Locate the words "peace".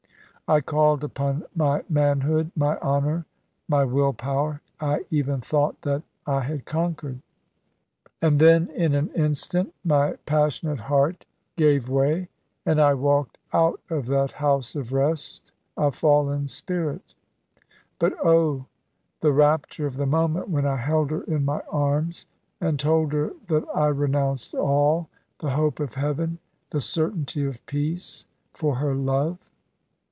27.67-28.25